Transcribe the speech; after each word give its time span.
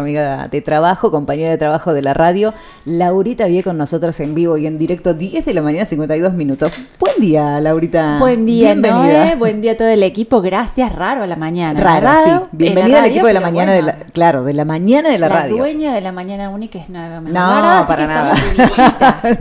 nuestra 0.00 0.32
amiga 0.34 0.48
de 0.48 0.60
trabajo, 0.60 1.10
compañera 1.10 1.50
de 1.50 1.58
trabajo 1.58 1.92
de 1.92 2.02
la 2.02 2.14
radio. 2.14 2.54
Laurita 2.84 3.46
Vie 3.46 3.62
con 3.62 3.76
nosotros 3.76 4.18
en 4.20 4.34
vivo 4.34 4.56
y 4.56 4.66
en 4.66 4.78
directo, 4.78 5.14
10 5.14 5.44
de 5.44 5.54
la 5.54 5.62
mañana, 5.62 5.84
52 5.84 6.34
minutos. 6.34 6.72
Buen 6.98 7.14
día, 7.20 7.60
Laurita. 7.60 8.18
Buen 8.18 8.46
día, 8.46 8.74
Noé. 8.74 9.34
Buen 9.36 9.60
día 9.60 9.72
a 9.72 9.76
todo 9.76 9.88
el 9.88 10.02
equipo. 10.02 10.40
Gracias, 10.40 10.94
raro 10.94 11.22
a 11.22 11.26
la 11.26 11.36
mañana. 11.36 11.80
Raro, 11.80 12.10
sí. 12.24 12.30
Bienvenida 12.52 13.02
al 13.02 13.10
equipo 13.10 13.26
de 13.26 13.34
la 13.34 13.40
mañana, 13.40 13.72
de 13.72 13.82
la, 13.82 13.92
claro, 14.12 14.44
de 14.44 14.54
la 14.54 14.64
mañana 14.64 15.10
de 15.10 15.18
la, 15.18 15.28
radio. 15.28 15.56
La 15.56 15.62
dueña 15.62 15.94
de 15.94 16.00
la 16.00 16.12
mañana 16.12 16.48
única 16.50 16.78
es 16.78 16.88
nada 16.88 17.20
No, 17.20 17.86
para 17.86 18.06
nada. 18.06 18.34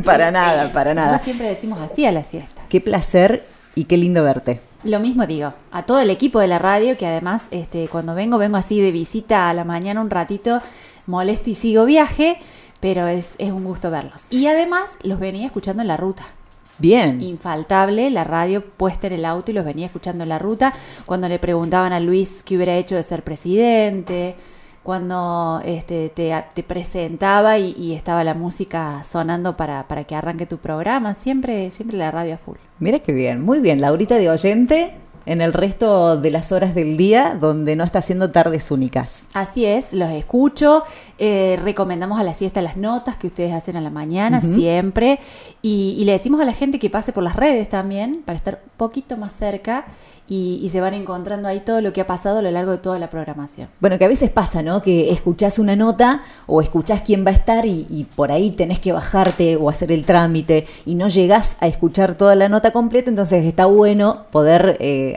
para 0.03 0.31
nada, 0.31 0.71
para 0.71 0.93
nada. 0.93 1.11
Nosotros 1.11 1.25
siempre 1.25 1.49
decimos 1.49 1.79
así 1.79 2.05
a 2.05 2.11
la 2.11 2.23
siesta. 2.23 2.63
Qué 2.69 2.81
placer 2.81 3.45
y 3.75 3.85
qué 3.85 3.97
lindo 3.97 4.23
verte. 4.23 4.61
Lo 4.87 5.01
mismo 5.01 5.27
digo, 5.27 5.53
a 5.69 5.83
todo 5.83 5.99
el 5.99 6.09
equipo 6.09 6.39
de 6.39 6.47
la 6.47 6.59
radio, 6.59 6.95
que 6.95 7.05
además 7.05 7.43
este, 7.51 7.89
cuando 7.89 8.15
vengo, 8.15 8.37
vengo 8.37 8.55
así 8.55 8.79
de 8.79 8.93
visita 8.93 9.49
a 9.49 9.53
la 9.53 9.65
mañana 9.65 9.99
un 9.99 10.09
ratito, 10.09 10.61
molesto 11.07 11.49
y 11.49 11.55
sigo 11.55 11.83
viaje, 11.83 12.39
pero 12.79 13.05
es, 13.05 13.35
es 13.37 13.51
un 13.51 13.65
gusto 13.65 13.91
verlos. 13.91 14.27
Y 14.29 14.47
además 14.47 14.97
los 15.03 15.19
venía 15.19 15.45
escuchando 15.45 15.81
en 15.81 15.89
la 15.89 15.97
ruta. 15.97 16.23
Bien. 16.77 17.21
Infaltable, 17.21 18.09
la 18.11 18.23
radio 18.23 18.63
puesta 18.63 19.07
en 19.07 19.13
el 19.13 19.25
auto 19.25 19.51
y 19.51 19.55
los 19.55 19.65
venía 19.65 19.87
escuchando 19.87 20.23
en 20.23 20.29
la 20.29 20.39
ruta. 20.39 20.73
Cuando 21.05 21.27
le 21.27 21.37
preguntaban 21.37 21.91
a 21.91 21.99
Luis 21.99 22.41
qué 22.43 22.55
hubiera 22.55 22.77
hecho 22.77 22.95
de 22.95 23.03
ser 23.03 23.23
presidente, 23.25 24.37
cuando 24.87 25.61
este, 25.65 26.07
te, 26.07 26.63
presentaba 26.63 27.57
y, 27.57 27.93
estaba 27.93 28.23
la 28.23 28.33
música 28.33 29.03
sonando 29.03 29.57
para, 29.57 29.85
para, 29.85 30.05
que 30.05 30.15
arranque 30.15 30.45
tu 30.45 30.59
programa, 30.59 31.13
siempre, 31.13 31.71
siempre 31.71 31.97
la 31.97 32.09
radio 32.09 32.35
a 32.35 32.37
full. 32.37 32.55
Mira 32.79 32.99
qué 32.99 33.11
bien, 33.11 33.41
muy 33.41 33.59
bien. 33.59 33.81
Laurita 33.81 34.15
de 34.15 34.29
oyente, 34.29 34.93
en 35.27 35.41
el 35.41 35.53
resto 35.53 36.17
de 36.17 36.31
las 36.31 36.51
horas 36.51 36.73
del 36.73 36.97
día 36.97 37.37
donde 37.39 37.75
no 37.75 37.83
está 37.83 37.99
haciendo 37.99 38.31
tardes 38.31 38.71
únicas. 38.71 39.25
Así 39.33 39.65
es, 39.65 39.93
los 39.93 40.09
escucho, 40.09 40.83
eh, 41.19 41.59
recomendamos 41.61 42.19
a 42.19 42.23
la 42.23 42.33
siesta 42.33 42.61
las 42.61 42.77
notas 42.77 43.17
que 43.17 43.27
ustedes 43.27 43.53
hacen 43.53 43.75
a 43.75 43.81
la 43.81 43.89
mañana, 43.89 44.41
siempre, 44.41 45.19
y, 45.61 46.01
le 46.05 46.13
decimos 46.13 46.39
a 46.39 46.45
la 46.45 46.53
gente 46.53 46.79
que 46.79 46.89
pase 46.89 47.11
por 47.11 47.23
las 47.23 47.35
redes 47.35 47.67
también, 47.67 48.23
para 48.25 48.37
estar 48.37 48.61
un 48.63 48.71
poquito 48.77 49.17
más 49.17 49.33
cerca, 49.33 49.85
y, 50.29 50.67
se 50.71 50.81
van 50.81 50.93
encontrando 50.93 51.47
ahí 51.47 51.61
todo 51.61 51.81
lo 51.81 51.93
que 51.93 52.01
ha 52.01 52.07
pasado 52.07 52.39
a 52.39 52.41
lo 52.41 52.51
largo 52.51 52.71
de 52.71 52.77
toda 52.77 52.99
la 52.99 53.09
programación. 53.09 53.69
Bueno, 53.79 53.97
que 53.97 54.05
a 54.05 54.09
veces 54.09 54.29
pasa, 54.29 54.61
¿no? 54.61 54.81
Que 54.81 55.11
escuchás 55.11 55.57
una 55.59 55.75
nota 55.75 56.21
o 56.45 56.61
escuchás 56.61 57.01
quién 57.01 57.25
va 57.25 57.31
a 57.31 57.33
estar 57.33 57.65
y, 57.65 58.07
por 58.15 58.31
ahí 58.31 58.51
tenés 58.51 58.79
que 58.79 58.91
bajarte 58.91 59.55
o 59.55 59.69
hacer 59.69 59.91
el 59.91 60.05
trámite 60.05 60.67
y 60.85 60.95
no 60.95 61.07
llegás 61.07 61.57
a 61.59 61.67
escuchar 61.67 62.15
toda 62.15 62.35
la 62.35 62.49
nota 62.49 62.71
completa, 62.71 63.09
entonces 63.09 63.45
está 63.45 63.65
bueno 63.65 64.25
poder 64.31 64.77
eh, 64.79 65.16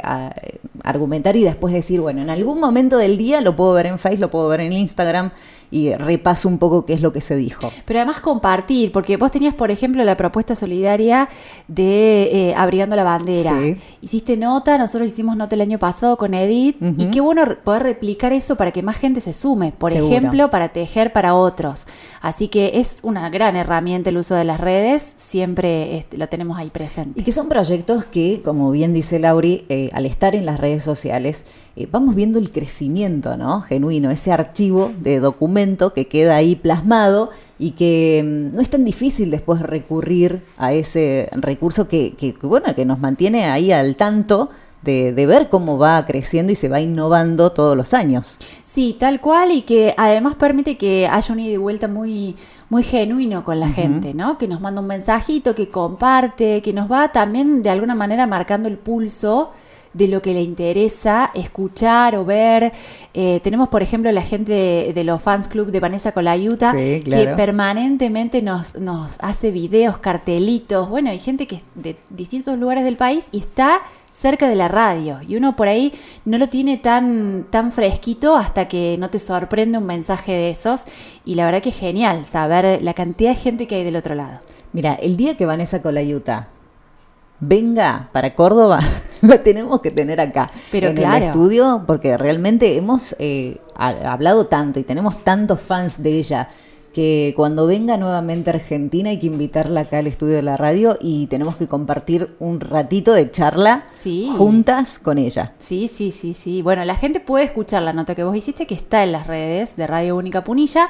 argumentar 0.82 1.36
y 1.36 1.44
después 1.44 1.74
decir, 1.74 2.00
bueno, 2.00 2.22
en 2.22 2.30
algún 2.30 2.60
momento 2.60 2.96
del 2.96 3.16
día 3.16 3.40
lo 3.40 3.56
puedo 3.56 3.74
ver 3.74 3.86
en 3.86 3.98
Facebook, 3.98 4.20
lo 4.20 4.30
puedo 4.30 4.48
ver 4.48 4.60
en 4.60 4.72
Instagram 4.72 5.30
y 5.70 5.92
repaso 5.94 6.48
un 6.48 6.58
poco 6.58 6.84
qué 6.84 6.92
es 6.92 7.00
lo 7.00 7.12
que 7.12 7.20
se 7.20 7.36
dijo. 7.36 7.72
Pero 7.84 8.00
además 8.00 8.20
compartir, 8.20 8.92
porque 8.92 9.16
vos 9.16 9.30
tenías, 9.30 9.54
por 9.54 9.70
ejemplo, 9.70 10.02
la 10.04 10.16
propuesta 10.16 10.54
solidaria 10.54 11.28
de 11.68 12.50
eh, 12.50 12.54
Abrigando 12.56 12.96
la 12.96 13.04
Bandera. 13.04 13.54
Hiciste 14.00 14.36
nota, 14.36 14.78
nosotros 14.78 15.08
hicimos 15.08 15.36
nota 15.36 15.54
el 15.54 15.60
año 15.60 15.78
pasado 15.78 16.16
con 16.16 16.34
Edith, 16.34 16.76
y 16.80 17.06
qué 17.06 17.20
bueno 17.20 17.42
poder 17.64 17.82
replicar 17.82 18.32
eso 18.32 18.56
para 18.56 18.72
que 18.72 18.82
más 18.82 18.96
gente 18.96 19.20
se 19.20 19.32
sume, 19.32 19.72
por 19.72 19.92
ejemplo, 19.92 20.50
para 20.50 20.70
tejer 20.70 21.12
para 21.12 21.34
otros. 21.34 21.86
Así 22.20 22.48
que 22.48 22.72
es 22.74 22.98
una 23.02 23.30
gran 23.30 23.56
herramienta 23.56 24.10
el 24.10 24.18
uso 24.18 24.34
de 24.34 24.44
las 24.44 24.60
redes, 24.60 25.14
siempre 25.16 25.96
este, 25.96 26.18
lo 26.18 26.28
tenemos 26.28 26.58
ahí 26.58 26.68
presente. 26.68 27.18
Y 27.18 27.24
que 27.24 27.32
son 27.32 27.48
proyectos 27.48 28.04
que, 28.04 28.42
como 28.44 28.70
bien 28.70 28.92
dice 28.92 29.18
Lauri, 29.18 29.64
eh, 29.70 29.88
al 29.94 30.04
estar 30.04 30.34
en 30.34 30.44
las 30.44 30.60
redes 30.60 30.84
sociales, 30.84 31.44
eh, 31.76 31.88
vamos 31.90 32.14
viendo 32.14 32.38
el 32.38 32.52
crecimiento, 32.52 33.38
¿no? 33.38 33.62
Genuino, 33.62 34.10
ese 34.10 34.32
archivo 34.32 34.92
de 34.98 35.18
documento 35.60 35.92
que 35.92 36.06
queda 36.06 36.36
ahí 36.36 36.56
plasmado 36.56 37.30
y 37.58 37.72
que 37.72 38.22
mm, 38.24 38.54
no 38.54 38.60
es 38.60 38.70
tan 38.70 38.84
difícil 38.84 39.30
después 39.30 39.60
recurrir 39.60 40.42
a 40.56 40.72
ese 40.72 41.28
recurso 41.32 41.88
que, 41.88 42.14
que, 42.16 42.34
bueno, 42.42 42.74
que 42.74 42.84
nos 42.84 42.98
mantiene 42.98 43.46
ahí 43.46 43.72
al 43.72 43.96
tanto 43.96 44.50
de, 44.82 45.12
de, 45.12 45.26
ver 45.26 45.50
cómo 45.50 45.76
va 45.76 46.06
creciendo 46.06 46.52
y 46.52 46.54
se 46.54 46.70
va 46.70 46.80
innovando 46.80 47.52
todos 47.52 47.76
los 47.76 47.92
años. 47.92 48.38
Sí, 48.64 48.96
tal 48.98 49.20
cual, 49.20 49.50
y 49.52 49.62
que 49.62 49.94
además 49.98 50.36
permite 50.36 50.78
que 50.78 51.06
haya 51.06 51.34
un 51.34 51.40
ida 51.40 51.52
y 51.52 51.56
vuelta 51.58 51.86
muy, 51.86 52.36
muy 52.70 52.82
genuino 52.82 53.44
con 53.44 53.60
la 53.60 53.68
gente, 53.68 54.14
¿no? 54.14 54.38
Que 54.38 54.48
nos 54.48 54.60
manda 54.60 54.80
un 54.80 54.86
mensajito, 54.86 55.54
que 55.54 55.68
comparte, 55.68 56.62
que 56.62 56.72
nos 56.72 56.90
va 56.90 57.12
también 57.12 57.62
de 57.62 57.68
alguna 57.68 57.94
manera 57.94 58.26
marcando 58.26 58.68
el 58.68 58.78
pulso 58.78 59.50
de 59.92 60.08
lo 60.08 60.22
que 60.22 60.34
le 60.34 60.42
interesa 60.42 61.30
escuchar 61.34 62.16
o 62.16 62.24
ver. 62.24 62.72
Eh, 63.14 63.40
tenemos, 63.42 63.68
por 63.68 63.82
ejemplo, 63.82 64.10
la 64.12 64.22
gente 64.22 64.92
de, 64.94 65.04
los 65.04 65.22
fans 65.22 65.48
club 65.48 65.70
de 65.70 65.80
Vanessa 65.80 66.12
Colayuta 66.12 66.72
que 66.72 67.32
permanentemente 67.36 68.42
nos, 68.42 68.76
nos 68.76 69.18
hace 69.20 69.50
videos, 69.50 69.98
cartelitos. 69.98 70.88
Bueno, 70.88 71.10
hay 71.10 71.18
gente 71.18 71.46
que 71.46 71.56
es 71.56 71.64
de 71.74 71.96
distintos 72.10 72.58
lugares 72.58 72.84
del 72.84 72.96
país 72.96 73.28
y 73.32 73.40
está 73.40 73.80
cerca 74.20 74.48
de 74.48 74.56
la 74.56 74.68
radio 74.68 75.18
y 75.26 75.36
uno 75.36 75.56
por 75.56 75.68
ahí 75.68 75.94
no 76.26 76.36
lo 76.36 76.48
tiene 76.48 76.76
tan, 76.76 77.46
tan 77.48 77.72
fresquito 77.72 78.36
hasta 78.36 78.68
que 78.68 78.96
no 78.98 79.08
te 79.08 79.18
sorprende 79.18 79.78
un 79.78 79.86
mensaje 79.86 80.32
de 80.32 80.50
esos 80.50 80.82
y 81.24 81.36
la 81.36 81.46
verdad 81.46 81.62
que 81.62 81.70
es 81.70 81.76
genial 81.76 82.26
saber 82.26 82.82
la 82.82 82.92
cantidad 82.92 83.30
de 83.30 83.36
gente 83.36 83.66
que 83.66 83.76
hay 83.76 83.84
del 83.84 83.96
otro 83.96 84.14
lado. 84.14 84.40
Mira, 84.72 84.94
el 84.94 85.16
día 85.16 85.36
que 85.36 85.46
Vanessa 85.46 85.80
Colayuta 85.80 86.48
venga 87.40 88.10
para 88.12 88.34
Córdoba, 88.34 88.80
lo 89.28 89.40
tenemos 89.40 89.80
que 89.80 89.90
tener 89.90 90.20
acá 90.20 90.50
Pero 90.70 90.88
en 90.88 90.98
el 90.98 91.22
estudio 91.22 91.84
porque 91.86 92.16
realmente 92.16 92.76
hemos 92.76 93.14
eh, 93.18 93.58
hablado 93.74 94.46
tanto 94.46 94.80
y 94.80 94.84
tenemos 94.84 95.22
tantos 95.24 95.60
fans 95.60 96.02
de 96.02 96.18
ella 96.18 96.48
que 96.92 97.32
cuando 97.36 97.66
venga 97.66 97.96
nuevamente 97.96 98.50
a 98.50 98.54
Argentina 98.54 99.10
hay 99.10 99.18
que 99.18 99.26
invitarla 99.26 99.82
acá 99.82 99.98
al 99.98 100.06
estudio 100.06 100.36
de 100.36 100.42
la 100.42 100.56
radio 100.56 100.96
y 101.00 101.26
tenemos 101.28 101.56
que 101.56 101.68
compartir 101.68 102.34
un 102.38 102.60
ratito 102.60 103.12
de 103.12 103.30
charla 103.30 103.86
juntas 104.36 104.98
con 104.98 105.18
ella. 105.18 105.52
Sí, 105.58 105.88
sí, 105.88 106.10
sí, 106.10 106.34
sí. 106.34 106.62
Bueno, 106.62 106.84
la 106.84 106.96
gente 106.96 107.20
puede 107.20 107.44
escuchar 107.44 107.82
la 107.82 107.92
nota 107.92 108.14
que 108.14 108.24
vos 108.24 108.36
hiciste 108.36 108.66
que 108.66 108.74
está 108.74 109.02
en 109.02 109.12
las 109.12 109.26
redes 109.26 109.76
de 109.76 109.86
Radio 109.86 110.16
Única 110.16 110.42
Punilla, 110.42 110.88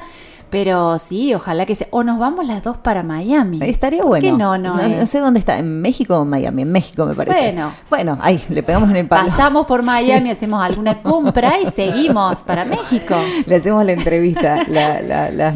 pero 0.49 0.99
sí, 0.99 1.33
ojalá 1.33 1.65
que 1.65 1.75
sea. 1.75 1.87
O 1.91 2.03
nos 2.03 2.19
vamos 2.19 2.45
las 2.45 2.61
dos 2.61 2.77
para 2.77 3.03
Miami. 3.03 3.59
Estaría 3.61 4.03
bueno. 4.03 4.37
no, 4.37 4.57
no, 4.57 4.75
no, 4.75 5.07
sé 5.07 5.19
dónde 5.19 5.39
está, 5.39 5.57
en 5.59 5.81
México 5.81 6.17
o 6.17 6.25
Miami, 6.25 6.63
en 6.63 6.71
México 6.71 7.05
me 7.05 7.15
parece. 7.15 7.39
Bueno. 7.39 7.71
Bueno, 7.89 8.17
ahí 8.21 8.41
le 8.49 8.61
pegamos 8.61 8.89
en 8.89 8.97
el 8.97 9.07
palo. 9.07 9.29
Pasamos 9.29 9.65
por 9.65 9.83
Miami, 9.85 10.29
hacemos 10.29 10.61
alguna 10.61 11.01
compra 11.01 11.53
y 11.61 11.71
seguimos 11.71 12.43
para 12.43 12.65
México. 12.65 13.15
Le 13.45 13.55
hacemos 13.55 13.85
la 13.85 13.93
entrevista, 13.93 14.63
las 14.67 15.55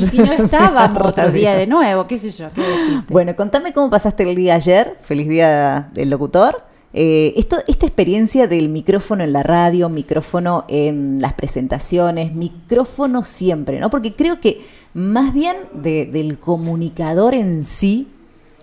Y 0.00 0.06
si 0.06 0.18
no 0.18 0.32
estábamos 0.38 1.02
otro 1.02 1.30
día 1.30 1.54
de 1.54 1.66
nuevo, 1.66 2.06
qué 2.06 2.18
sé 2.18 2.30
yo, 2.30 2.48
qué 2.54 2.62
Bueno, 3.08 3.36
contame 3.36 3.72
cómo 3.72 3.90
pasaste 3.90 4.28
el 4.28 4.36
día 4.36 4.54
ayer. 4.54 4.98
Feliz 5.02 5.28
día 5.28 5.90
del 5.92 6.10
locutor. 6.10 6.64
Eh, 6.92 7.34
esto, 7.36 7.58
esta 7.68 7.86
experiencia 7.86 8.48
del 8.48 8.68
micrófono 8.68 9.22
en 9.22 9.32
la 9.32 9.44
radio, 9.44 9.88
micrófono 9.88 10.64
en 10.68 11.20
las 11.20 11.34
presentaciones, 11.34 12.34
micrófono 12.34 13.22
siempre, 13.22 13.78
¿no? 13.78 13.90
Porque 13.90 14.16
creo 14.16 14.40
que 14.40 14.60
más 14.92 15.32
bien 15.32 15.56
del 15.72 16.38
comunicador 16.40 17.34
en 17.34 17.64
sí, 17.64 18.08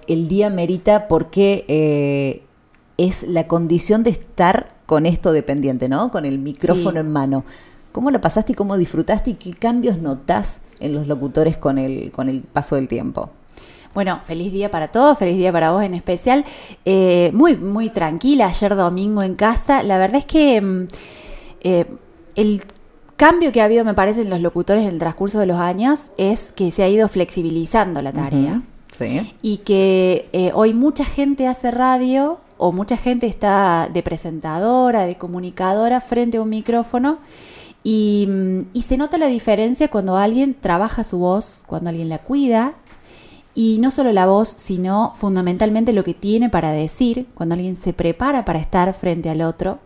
el 0.08 0.28
día 0.28 0.50
merita 0.50 1.08
porque 1.08 1.64
eh, 1.69 2.44
es 2.97 3.24
la 3.24 3.47
condición 3.47 4.03
de 4.03 4.09
estar 4.09 4.75
con 4.85 5.06
esto 5.06 5.31
dependiente, 5.31 5.88
¿no? 5.88 6.12
Con 6.12 6.25
el 6.25 6.40
micrófono 6.40 7.00
en 7.00 7.12
mano. 7.12 7.46
¿Cómo 7.97 8.12
lo 8.12 8.22
pasaste 8.22 8.52
y 8.52 8.56
cómo 8.56 8.78
disfrutaste 8.78 9.31
y 9.31 9.34
qué 9.34 9.50
cambios 9.50 9.97
notás 9.97 10.62
en 10.80 10.94
los 10.94 11.08
locutores 11.08 11.58
con 11.58 11.80
el, 11.80 12.12
con 12.12 12.30
el 12.30 12.44
paso 12.44 12.75
del 12.75 12.88
tiempo? 12.88 13.31
Bueno, 13.96 14.22
feliz 14.24 14.52
día 14.52 14.69
para 14.69 14.90
todos, 14.90 15.18
feliz 15.18 15.35
día 15.35 15.52
para 15.52 15.72
vos 15.72 15.81
en 15.81 15.96
especial. 15.96 16.46
Eh, 16.85 17.31
muy, 17.34 17.58
muy 17.58 17.90
tranquila 17.90 18.50
ayer 18.50 18.75
domingo 18.75 19.24
en 19.24 19.34
casa. 19.34 19.81
La 19.81 19.97
verdad 19.97 20.18
es 20.18 20.25
que 20.25 20.62
mm, 20.62 20.88
eh, 21.62 21.85
el 22.35 22.62
cambio 23.16 23.52
que 23.52 23.62
ha 23.62 23.66
habido, 23.66 23.84
me 23.84 23.96
parece, 23.96 24.22
en 24.22 24.29
los 24.29 24.41
locutores 24.41 24.84
en 24.84 24.90
el 24.90 25.00
transcurso 25.00 25.40
de 25.40 25.47
los 25.47 25.59
años 25.59 26.11
es 26.17 26.52
que 26.52 26.70
se 26.70 26.84
ha 26.84 26.90
ido 26.90 27.08
flexibilizando 27.08 28.03
la 28.03 28.11
tarea. 28.11 28.61
sí. 28.91 29.34
Y 29.41 29.58
que 29.58 30.29
eh, 30.34 30.52
hoy 30.53 30.76
mucha 30.76 31.03
gente 31.03 31.47
hace 31.47 31.72
radio 31.72 32.38
o 32.59 32.72
mucha 32.72 32.96
gente 32.96 33.26
está 33.26 33.90
de 33.91 34.03
presentadora, 34.03 35.08
de 35.08 35.16
comunicadora 35.16 35.99
frente 35.99 36.38
a 36.38 36.44
un 36.44 36.49
micrófono. 36.49 37.17
Y, 37.89 38.28
mm, 38.28 38.59
y 38.73 38.81
se 38.81 38.97
nota 38.97 39.17
la 39.17 39.28
diferencia 39.28 39.87
cuando 39.87 40.17
alguien 40.17 40.57
trabaja 40.59 41.05
su 41.05 41.19
voz, 41.19 41.61
cuando 41.67 41.89
alguien 41.89 42.09
la 42.09 42.17
cuida 42.17 42.73
y 43.55 43.78
no 43.79 43.91
solo 43.91 44.11
la 44.11 44.25
voz, 44.25 44.49
sino 44.57 45.13
fundamentalmente 45.16 45.93
lo 45.93 46.03
que 46.03 46.13
tiene 46.13 46.49
para 46.49 46.73
decir 46.73 47.28
cuando 47.34 47.55
alguien 47.55 47.78
se 47.78 47.93
prepara 47.93 48.43
para 48.43 48.59
estar 48.59 48.93
frente 48.93 49.29
al 49.29 49.41
otro. 49.41 49.79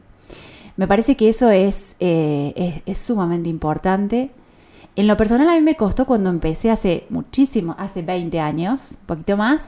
Me 0.77 0.87
parece 0.87 1.15
que 1.15 1.29
eso 1.29 1.51
es, 1.51 1.95
eh, 1.99 2.81
es, 2.87 2.97
sumamente 2.97 3.49
importante. 3.49 4.31
En 4.95 5.05
lo 5.05 5.15
personal 5.15 5.47
a 5.47 5.53
mí 5.53 5.61
me 5.61 5.75
costó 5.75 6.07
cuando 6.07 6.31
empecé 6.31 6.71
hace 6.71 7.05
muchísimo, 7.11 7.75
hace 7.77 8.01
20 8.01 8.39
años, 8.39 8.93
un 8.93 9.05
poquito 9.05 9.37
más, 9.37 9.63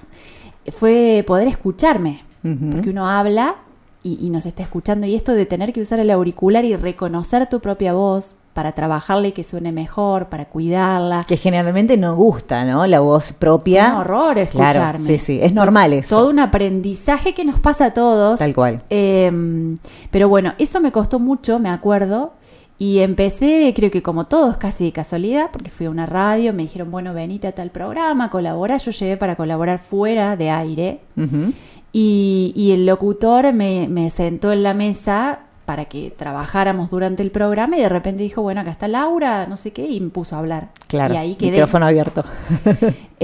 fue 0.71 1.23
poder 1.27 1.47
escucharme. 1.47 2.23
Porque 2.41 2.89
uno 2.89 3.07
habla 3.07 3.57
y, 4.03 4.19
y, 4.25 4.29
nos 4.29 4.45
está 4.45 4.63
escuchando. 4.63 5.07
Y 5.07 5.15
esto 5.15 5.33
de 5.33 5.45
tener 5.45 5.73
que 5.73 5.81
usar 5.81 5.99
el 5.99 6.11
auricular 6.11 6.65
y 6.65 6.75
reconocer 6.75 7.47
tu 7.49 7.59
propia 7.61 7.93
voz, 7.93 8.35
para 8.53 8.71
trabajarla 8.71 9.27
y 9.27 9.31
que 9.31 9.43
suene 9.43 9.71
mejor, 9.71 10.29
para 10.29 10.45
cuidarla. 10.45 11.25
Que 11.27 11.37
generalmente 11.37 11.97
no 11.97 12.15
gusta, 12.15 12.63
¿no? 12.63 12.85
La 12.85 12.99
voz 12.99 13.33
propia. 13.33 13.87
Es 13.87 13.93
un 13.93 13.99
horror 13.99 14.37
escucharme. 14.37 14.73
Claro, 14.73 14.99
sí, 14.99 15.17
sí, 15.17 15.39
es 15.41 15.53
normal 15.53 15.93
eso. 15.93 16.15
Todo 16.15 16.29
un 16.29 16.39
aprendizaje 16.39 17.33
que 17.33 17.45
nos 17.45 17.59
pasa 17.59 17.85
a 17.85 17.93
todos. 17.93 18.39
Tal 18.39 18.53
cual. 18.53 18.83
Eh, 18.89 19.75
pero 20.11 20.29
bueno, 20.29 20.53
eso 20.59 20.79
me 20.79 20.91
costó 20.91 21.19
mucho, 21.19 21.59
me 21.59 21.69
acuerdo. 21.69 22.33
Y 22.77 22.99
empecé, 22.99 23.71
creo 23.75 23.91
que 23.91 24.01
como 24.01 24.25
todos, 24.25 24.57
casi 24.57 24.85
de 24.85 24.91
casualidad, 24.91 25.49
porque 25.53 25.69
fui 25.69 25.85
a 25.85 25.89
una 25.89 26.05
radio, 26.05 26.53
me 26.53 26.63
dijeron, 26.63 26.91
bueno, 26.91 27.13
venite 27.13 27.47
a 27.47 27.53
tal 27.53 27.69
programa, 27.69 28.29
colabora. 28.29 28.77
Yo 28.77 28.91
llegué 28.91 29.15
para 29.15 29.35
colaborar 29.35 29.79
fuera 29.79 30.35
de 30.35 30.49
aire. 30.49 30.99
Ujú. 31.15 31.53
Y, 31.93 32.51
y 32.55 32.71
el 32.71 32.85
locutor 32.85 33.53
me, 33.53 33.87
me 33.87 34.09
sentó 34.09 34.51
en 34.51 34.63
la 34.63 34.73
mesa 34.73 35.39
para 35.65 35.85
que 35.85 36.11
trabajáramos 36.11 36.89
durante 36.89 37.23
el 37.23 37.31
programa 37.31 37.77
y 37.77 37.81
de 37.81 37.89
repente 37.89 38.23
dijo, 38.23 38.41
bueno, 38.41 38.61
acá 38.61 38.71
está 38.71 38.87
Laura, 38.87 39.47
no 39.47 39.55
sé 39.55 39.71
qué, 39.71 39.87
y 39.87 40.01
me 40.01 40.09
puso 40.09 40.35
a 40.35 40.39
hablar. 40.39 40.69
Claro, 40.87 41.13
y 41.13 41.17
ahí 41.17 41.35
quedé. 41.35 41.51
micrófono 41.51 41.85
abierto. 41.85 42.23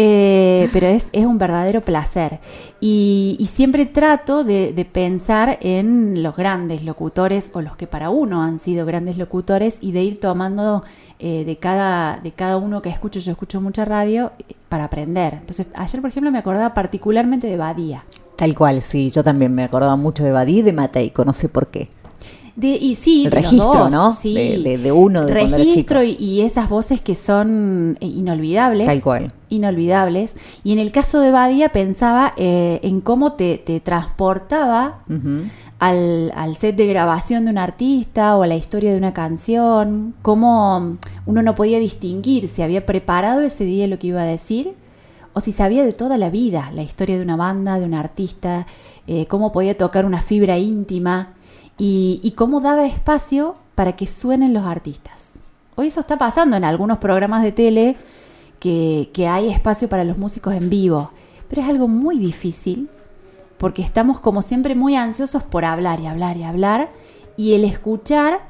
Eh, 0.01 0.69
pero 0.71 0.87
es, 0.87 1.07
es 1.11 1.25
un 1.25 1.37
verdadero 1.37 1.81
placer. 1.81 2.39
Y, 2.79 3.35
y 3.37 3.47
siempre 3.47 3.85
trato 3.85 4.45
de, 4.45 4.71
de 4.71 4.85
pensar 4.85 5.57
en 5.59 6.23
los 6.23 6.37
grandes 6.37 6.85
locutores 6.85 7.49
o 7.51 7.59
los 7.61 7.75
que 7.75 7.85
para 7.85 8.09
uno 8.09 8.41
han 8.41 8.59
sido 8.59 8.85
grandes 8.85 9.17
locutores 9.17 9.77
y 9.81 9.91
de 9.91 10.03
ir 10.03 10.17
tomando 10.21 10.85
eh, 11.21 11.43
de, 11.43 11.57
cada, 11.57 12.17
de 12.21 12.31
cada 12.31 12.55
uno 12.55 12.81
que 12.81 12.87
escucho, 12.87 13.19
yo 13.19 13.33
escucho 13.33 13.59
mucha 13.59 13.83
radio, 13.83 14.31
eh, 14.47 14.53
para 14.69 14.85
aprender. 14.85 15.33
Entonces, 15.33 15.67
ayer, 15.75 15.99
por 15.99 16.11
ejemplo, 16.11 16.31
me 16.31 16.37
acordaba 16.39 16.73
particularmente 16.73 17.47
de 17.47 17.57
Badía. 17.57 18.05
Tal 18.39 18.55
cual, 18.55 18.81
sí. 18.81 19.09
Yo 19.11 19.21
también 19.21 19.53
me 19.53 19.63
acordaba 19.63 19.95
mucho 19.97 20.23
de 20.23 20.31
Badí 20.31 20.59
y 20.59 20.61
de 20.61 20.73
Mateico, 20.73 21.25
no 21.25 21.33
sé 21.33 21.49
por 21.49 21.67
qué. 21.67 21.89
De, 22.55 22.67
y 22.69 22.95
sí, 22.95 23.23
El 23.25 23.29
de 23.31 23.35
los 23.37 23.43
registro, 23.45 23.73
dos, 23.73 23.91
¿no? 23.91 24.11
sí. 24.11 24.33
De- 24.33 24.57
de- 24.59 24.77
de 24.79 24.91
uno, 24.91 25.25
de 25.25 25.33
registro 25.33 26.03
y, 26.03 26.17
y 26.19 26.41
esas 26.41 26.67
voces 26.67 26.99
que 26.99 27.15
son 27.15 27.97
eh, 28.01 28.05
inolvidables. 28.07 28.85
Tal 28.87 29.01
cual. 29.01 29.31
Inolvidables. 29.47 30.33
Y 30.63 30.73
en 30.73 30.79
el 30.79 30.91
caso 30.91 31.21
de 31.21 31.31
Badía 31.31 31.69
pensaba 31.69 32.33
eh, 32.35 32.79
en 32.83 32.99
cómo 32.99 33.33
te, 33.33 33.59
te 33.59 33.79
transportaba 33.79 35.03
al, 35.79 36.31
al 36.35 36.55
set 36.57 36.75
de 36.75 36.87
grabación 36.87 37.45
de 37.45 37.51
un 37.51 37.57
artista 37.57 38.35
o 38.35 38.43
a 38.43 38.47
la 38.47 38.55
historia 38.57 38.91
de 38.91 38.97
una 38.97 39.13
canción, 39.13 40.13
cómo 40.21 40.97
uno 41.25 41.41
no 41.41 41.55
podía 41.55 41.79
distinguir 41.79 42.49
si 42.49 42.61
había 42.61 42.85
preparado 42.85 43.39
ese 43.41 43.63
día 43.63 43.87
lo 43.87 43.97
que 43.99 44.07
iba 44.07 44.21
a 44.21 44.25
decir 44.25 44.73
o 45.39 45.41
si 45.41 45.53
sabía 45.53 45.85
de 45.85 45.93
toda 45.93 46.17
la 46.17 46.29
vida 46.29 46.69
la 46.73 46.83
historia 46.83 47.15
de 47.15 47.23
una 47.23 47.37
banda, 47.37 47.79
de 47.79 47.85
un 47.85 47.93
artista, 47.93 48.67
eh, 49.07 49.25
cómo 49.27 49.53
podía 49.53 49.77
tocar 49.77 50.05
una 50.05 50.21
fibra 50.21 50.57
íntima 50.57 51.35
y, 51.77 52.33
cómo 52.35 52.59
daba 52.59 52.85
espacio 52.85 53.55
para 53.73 53.93
que 53.93 54.05
suenen 54.05 54.53
los 54.53 54.65
artistas. 54.65 55.39
Hoy 55.77 55.87
eso 55.87 56.01
está 56.01 56.17
pasando 56.17 56.57
en 56.57 56.65
algunos 56.65 56.97
programas 56.97 57.41
de 57.41 57.53
tele 57.53 57.95
que, 58.59 59.11
que 59.13 59.29
hay 59.29 59.49
espacio 59.49 59.87
para 59.87 60.03
los 60.03 60.17
músicos 60.17 60.53
en 60.53 60.69
vivo, 60.69 61.11
pero 61.47 61.61
es 61.61 61.69
algo 61.69 61.87
muy 61.87 62.19
difícil 62.19 62.89
porque 63.57 63.81
estamos 63.81 64.19
como 64.19 64.41
siempre 64.41 64.75
muy 64.75 64.97
ansiosos 64.97 65.41
por 65.43 65.63
hablar 65.63 66.01
y 66.01 66.07
hablar 66.07 66.35
y 66.35 66.43
hablar 66.43 66.89
y 67.37 67.53
el 67.53 67.63
escuchar 67.63 68.41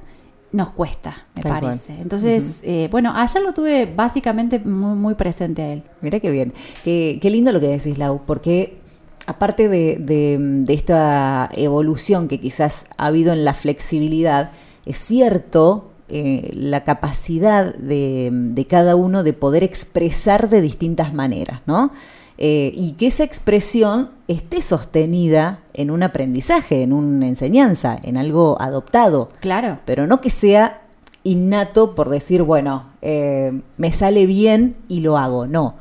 nos 0.52 0.72
cuesta, 0.72 1.26
me 1.36 1.42
Tal 1.44 1.52
cual. 1.52 1.64
parece. 1.64 1.94
Entonces, 2.02 2.58
eh, 2.64 2.88
bueno, 2.92 3.14
ayer 3.16 3.42
lo 3.44 3.54
tuve 3.54 3.86
básicamente 3.86 4.60
muy, 4.60 4.96
muy 4.96 5.16
presente 5.16 5.62
a 5.62 5.74
él. 5.74 5.84
Mira 6.02 6.20
qué 6.20 6.32
bien. 6.32 6.54
Qué, 6.84 7.20
qué 7.22 7.30
lindo 7.30 7.52
lo 7.52 7.60
que 7.60 7.68
decís, 7.68 7.98
Lau, 7.98 8.22
porque 8.26 8.80
aparte 9.28 9.70
de, 9.70 9.98
de- 9.98 10.38
de 10.40 10.74
esta 10.74 11.50
evolución 11.54 12.28
que 12.28 12.40
quizás 12.40 12.86
ha 12.98 13.08
habido 13.08 13.32
en 13.34 13.46
la 13.46 13.54
flexibilidad, 13.54 14.52
es 14.86 14.98
cierto 14.98 15.92
eh, 16.08 16.50
la 16.56 16.84
capacidad 16.84 17.76
de, 17.76 18.30
de 18.32 18.66
cada 18.66 18.96
uno 18.96 19.22
de 19.22 19.34
poder 19.34 19.64
expresar 19.64 20.50
de 20.50 20.62
distintas 20.62 21.14
maneras, 21.14 21.62
¿no? 21.68 21.92
Eh, 22.42 22.72
y 22.74 22.94
que 22.94 23.08
esa 23.08 23.26
expresión 23.26 24.12
esté 24.30 24.62
sostenida 24.62 25.60
en 25.74 25.92
un 25.92 26.04
aprendizaje, 26.04 26.84
en 26.84 26.94
una 26.94 27.28
enseñanza, 27.28 28.00
en 28.02 28.16
algo 28.16 28.56
adoptado 28.62 29.28
Claro. 29.42 29.80
pero 29.84 30.08
no 30.08 30.22
que 30.22 30.30
sea 30.30 30.84
innato 31.24 31.96
por 31.96 32.08
decir, 32.08 32.44
bueno, 32.44 32.86
eh, 33.02 33.62
me 33.76 33.92
sale 33.92 34.26
bien 34.26 34.78
y 34.88 35.02
lo 35.02 35.18
hago. 35.18 35.48
No, 35.48 35.76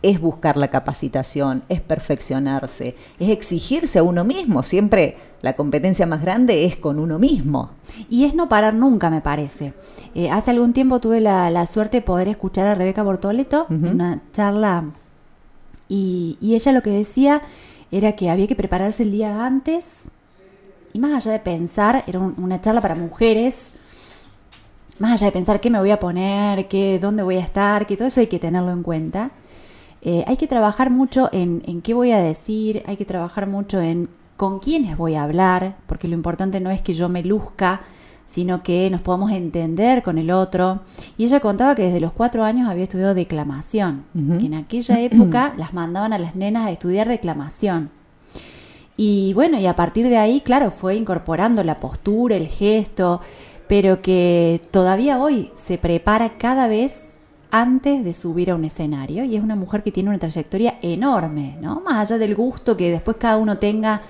es 0.00 0.18
buscar 0.18 0.56
la 0.56 0.68
capacitación, 0.68 1.62
es 1.68 1.82
perfeccionarse, 1.82 2.96
es 3.18 3.28
exigirse 3.28 3.98
a 3.98 4.02
uno 4.02 4.24
mismo. 4.24 4.62
Siempre 4.62 5.16
la 5.42 5.52
competencia 5.56 6.06
más 6.06 6.22
grande 6.22 6.64
es 6.64 6.76
con 6.78 6.98
uno 6.98 7.18
mismo. 7.18 7.68
Y 8.08 8.24
es 8.24 8.34
no 8.34 8.48
parar 8.48 8.72
nunca, 8.72 9.10
me 9.10 9.20
parece. 9.20 9.74
Eh, 10.14 10.30
hace 10.30 10.52
algún 10.52 10.72
tiempo 10.72 11.00
tuve 11.00 11.20
la, 11.20 11.50
la 11.50 11.66
suerte 11.66 11.98
de 11.98 12.02
poder 12.02 12.28
escuchar 12.28 12.66
a 12.66 12.74
Rebeca 12.74 13.02
Bortoleto 13.02 13.66
en 13.68 13.86
una 13.88 14.22
charla 14.32 14.84
y, 15.88 16.38
y 16.40 16.54
ella 16.54 16.72
lo 16.72 16.82
que 16.82 16.90
decía 16.90 17.42
era 17.90 18.12
que 18.12 18.30
había 18.30 18.46
que 18.46 18.56
prepararse 18.56 19.02
el 19.02 19.12
día 19.12 19.44
antes 19.44 20.04
y 20.92 20.98
más 20.98 21.12
allá 21.14 21.32
de 21.32 21.40
pensar, 21.40 22.04
era 22.06 22.18
un- 22.20 22.34
una 22.38 22.60
charla 22.60 22.80
para 22.80 22.94
mujeres, 22.94 23.72
más 24.98 25.12
allá 25.14 25.26
de 25.26 25.32
pensar 25.32 25.60
qué 25.60 25.70
me 25.70 25.78
voy 25.78 25.90
a 25.90 25.98
poner, 26.00 26.68
qué, 26.68 26.98
dónde 26.98 27.22
voy 27.22 27.36
a 27.36 27.40
estar, 27.40 27.86
que 27.86 27.96
todo 27.96 28.08
eso 28.08 28.20
hay 28.20 28.26
que 28.28 28.38
tenerlo 28.38 28.72
en 28.72 28.82
cuenta. 28.82 29.30
Eh, 30.02 30.24
hay 30.26 30.36
que 30.36 30.46
trabajar 30.46 30.90
mucho 30.90 31.28
en, 31.32 31.62
en 31.66 31.80
qué 31.82 31.94
voy 31.94 32.10
a 32.12 32.18
decir, 32.18 32.82
hay 32.86 32.96
que 32.96 33.04
trabajar 33.04 33.46
mucho 33.46 33.80
en 33.80 34.08
con 34.36 34.58
quiénes 34.58 34.96
voy 34.96 35.14
a 35.14 35.22
hablar, 35.22 35.76
porque 35.86 36.08
lo 36.08 36.14
importante 36.14 36.58
no 36.60 36.70
es 36.70 36.82
que 36.82 36.94
yo 36.94 37.08
me 37.08 37.22
luzca, 37.22 37.82
sino 38.26 38.62
que 38.62 38.88
nos 38.90 39.00
podamos 39.00 39.30
entender 39.32 40.02
con 40.02 40.18
el 40.18 40.30
otro. 40.30 40.80
Y 41.16 41.24
ella 41.24 41.40
contaba 41.40 41.74
que 41.74 41.82
desde 41.82 42.00
los 42.00 42.12
cuatro 42.12 42.44
años 42.44 42.68
había 42.68 42.84
estudiado 42.84 43.14
declamación, 43.14 44.04
que 44.12 44.46
en 44.46 44.54
aquella 44.54 45.00
época 45.00 45.54
las 45.56 45.74
mandaban 45.74 46.12
a 46.12 46.18
las 46.18 46.34
nenas 46.34 46.66
a 46.66 46.70
estudiar 46.70 47.08
declamación. 47.08 47.90
Y 48.96 49.32
bueno, 49.34 49.58
y 49.58 49.66
a 49.66 49.74
partir 49.74 50.08
de 50.08 50.18
ahí, 50.18 50.40
claro, 50.42 50.70
fue 50.70 50.94
incorporando 50.94 51.64
la 51.64 51.76
postura, 51.76 52.36
el 52.36 52.48
gesto, 52.48 53.20
pero 53.68 54.02
que 54.02 54.60
todavía 54.70 55.18
hoy 55.18 55.50
se 55.54 55.78
prepara 55.78 56.36
cada 56.36 56.68
vez 56.68 57.12
antes 57.50 58.02
de 58.02 58.14
subir 58.14 58.50
a 58.50 58.54
un 58.54 58.64
escenario 58.64 59.24
y 59.24 59.36
es 59.36 59.42
una 59.42 59.56
mujer 59.56 59.82
que 59.82 59.92
tiene 59.92 60.08
una 60.08 60.18
trayectoria 60.18 60.78
enorme, 60.80 61.58
¿no? 61.60 61.80
Más 61.80 62.10
allá 62.10 62.18
del 62.18 62.34
gusto 62.34 62.76
que 62.76 62.90
después 62.90 63.18
cada 63.18 63.36
uno 63.36 63.58
tenga 63.58 64.02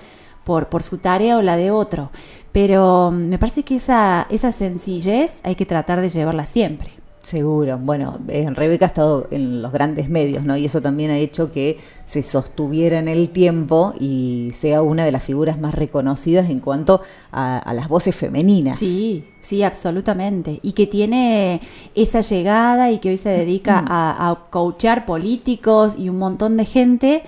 por, 0.45 0.69
por 0.69 0.81
su 0.81 0.97
tarea 0.97 1.37
o 1.37 1.41
la 1.41 1.57
de 1.57 1.69
otro. 1.69 2.09
Pero 2.53 3.11
mm, 3.11 3.27
me 3.27 3.37
parece 3.37 3.63
que 3.63 3.75
esa, 3.75 4.27
esa 4.29 4.53
sencillez 4.53 5.41
hay 5.43 5.55
que 5.55 5.65
tratar 5.65 5.99
de 5.99 6.07
llevarla 6.07 6.45
siempre. 6.45 6.91
Seguro. 7.23 7.79
Bueno, 7.79 8.19
eh, 8.27 8.49
Rebeca 8.49 8.85
ha 8.85 8.87
estado 8.87 9.27
en 9.31 9.61
los 9.61 9.71
grandes 9.71 10.09
medios, 10.09 10.43
¿no? 10.43 10.57
Y 10.57 10.65
eso 10.65 10.81
también 10.81 11.09
ha 11.09 11.17
hecho 11.17 11.53
que 11.53 11.79
se 12.03 12.21
sostuviera 12.21 12.99
en 12.99 13.07
el 13.07 13.29
tiempo 13.29 13.93
y 13.97 14.49
sea 14.51 14.81
una 14.81 15.05
de 15.05 15.13
las 15.13 15.23
figuras 15.23 15.57
más 15.57 15.73
reconocidas 15.73 16.49
en 16.49 16.59
cuanto 16.59 17.01
a, 17.31 17.59
a 17.59 17.73
las 17.73 17.87
voces 17.87 18.13
femeninas. 18.13 18.77
Sí, 18.77 19.25
sí, 19.39 19.63
absolutamente. 19.63 20.59
Y 20.63 20.73
que 20.73 20.85
tiene 20.85 21.61
esa 21.95 22.19
llegada 22.19 22.91
y 22.91 22.99
que 22.99 23.11
hoy 23.11 23.17
se 23.17 23.29
dedica 23.29 23.81
a, 23.87 24.29
a 24.29 24.49
coachar 24.49 25.05
políticos 25.05 25.95
y 25.97 26.09
un 26.09 26.19
montón 26.19 26.57
de 26.57 26.65
gente 26.65 27.23